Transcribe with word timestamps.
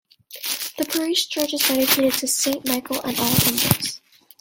The 0.79 0.85
parish 0.85 1.27
church 1.29 1.53
is 1.53 1.61
dedicated 1.61 2.13
to 2.15 2.27
Saint 2.27 2.67
Michael 2.67 3.01
and 3.03 3.19
All 3.19 3.35
Angels. 3.47 4.01